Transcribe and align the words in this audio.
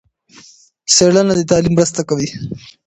څېړنه 0.93 1.33
د 1.37 1.41
تعليم 1.49 1.73
مرسته 1.77 2.01
کوي. 2.09 2.29